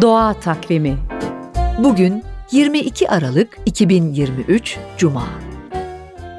Doğa 0.00 0.34
Takvimi 0.34 0.98
Bugün 1.78 2.24
22 2.52 3.10
Aralık 3.10 3.58
2023 3.66 4.78
Cuma 4.98 5.24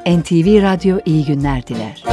NTV 0.06 0.62
Radyo 0.62 0.98
iyi 1.06 1.26
günler 1.26 1.68
diler. 1.68 2.04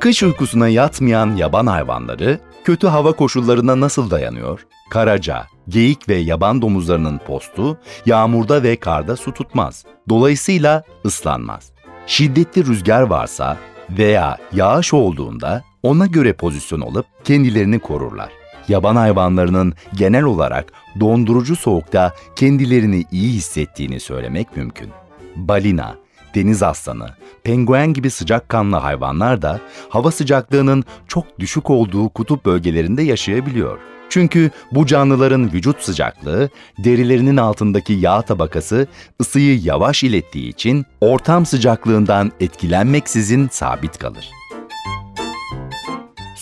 Kış 0.00 0.22
uykusuna 0.22 0.68
yatmayan 0.68 1.36
yaban 1.36 1.66
hayvanları 1.66 2.40
kötü 2.64 2.86
hava 2.86 3.12
koşullarına 3.12 3.80
nasıl 3.80 4.10
dayanıyor? 4.10 4.66
Karaca, 4.90 5.46
geyik 5.68 6.08
ve 6.08 6.14
yaban 6.14 6.62
domuzlarının 6.62 7.18
postu 7.18 7.78
yağmurda 8.06 8.62
ve 8.62 8.76
karda 8.76 9.16
su 9.16 9.32
tutmaz. 9.32 9.84
Dolayısıyla 10.08 10.82
ıslanmaz. 11.04 11.72
Şiddetli 12.06 12.66
rüzgar 12.66 13.02
varsa 13.02 13.56
veya 13.90 14.38
yağış 14.52 14.94
olduğunda 14.94 15.62
ona 15.82 16.06
göre 16.06 16.32
pozisyon 16.32 16.80
alıp 16.80 17.06
kendilerini 17.24 17.78
korurlar. 17.78 18.35
Yaban 18.68 18.96
hayvanlarının 18.96 19.74
genel 19.94 20.22
olarak 20.24 20.72
dondurucu 21.00 21.56
soğukta 21.56 22.12
kendilerini 22.36 23.04
iyi 23.12 23.32
hissettiğini 23.32 24.00
söylemek 24.00 24.56
mümkün. 24.56 24.90
Balina, 25.36 25.96
deniz 26.34 26.62
aslanı, 26.62 27.08
penguen 27.44 27.92
gibi 27.92 28.10
sıcakkanlı 28.10 28.76
hayvanlar 28.76 29.42
da 29.42 29.60
hava 29.88 30.10
sıcaklığının 30.10 30.84
çok 31.08 31.38
düşük 31.38 31.70
olduğu 31.70 32.08
kutup 32.08 32.46
bölgelerinde 32.46 33.02
yaşayabiliyor. 33.02 33.78
Çünkü 34.08 34.50
bu 34.72 34.86
canlıların 34.86 35.52
vücut 35.52 35.82
sıcaklığı, 35.82 36.48
derilerinin 36.78 37.36
altındaki 37.36 37.92
yağ 37.92 38.22
tabakası 38.22 38.86
ısıyı 39.20 39.60
yavaş 39.62 40.04
ilettiği 40.04 40.48
için 40.48 40.84
ortam 41.00 41.46
sıcaklığından 41.46 42.32
etkilenmeksizin 42.40 43.48
sabit 43.52 43.98
kalır. 43.98 44.30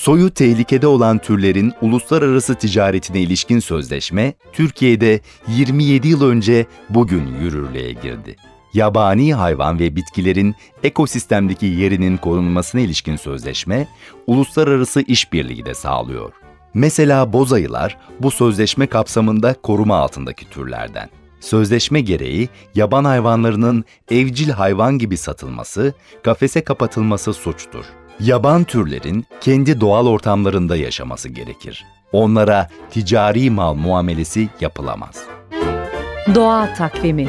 Soyu 0.05 0.31
tehlikede 0.31 0.87
olan 0.87 1.19
türlerin 1.19 1.73
uluslararası 1.81 2.55
ticaretine 2.55 3.21
ilişkin 3.21 3.59
sözleşme 3.59 4.35
Türkiye'de 4.53 5.21
27 5.49 6.09
yıl 6.09 6.23
önce 6.23 6.67
bugün 6.91 7.27
yürürlüğe 7.41 7.93
girdi. 7.93 8.37
Yabani 8.75 9.35
hayvan 9.35 9.79
ve 9.79 9.97
bitkilerin 9.97 10.55
ekosistemdeki 10.83 11.67
yerinin 11.67 12.17
korunmasına 12.17 12.81
ilişkin 12.81 13.17
sözleşme 13.17 13.89
uluslararası 14.27 15.01
işbirliği 15.01 15.65
de 15.65 15.75
sağlıyor. 15.75 16.33
Mesela 16.75 17.33
bozayılar 17.33 17.99
bu 18.21 18.31
sözleşme 18.31 18.87
kapsamında 18.87 19.55
koruma 19.63 19.97
altındaki 19.97 20.51
türlerden. 20.51 21.09
Sözleşme 21.41 22.01
gereği 22.01 22.49
yaban 22.75 23.05
hayvanlarının 23.05 23.85
evcil 24.11 24.51
hayvan 24.51 24.99
gibi 24.99 25.17
satılması, 25.17 25.95
kafese 26.23 26.65
kapatılması 26.65 27.33
suçtur. 27.33 27.85
Yaban 28.21 28.65
türlerin 28.65 29.27
kendi 29.41 29.81
doğal 29.81 30.07
ortamlarında 30.07 30.77
yaşaması 30.77 31.29
gerekir. 31.29 31.85
Onlara 32.13 32.69
ticari 32.91 33.51
mal 33.51 33.75
muamelesi 33.75 34.49
yapılamaz. 34.61 35.25
Doğa 36.35 36.75
Takvimi 36.75 37.29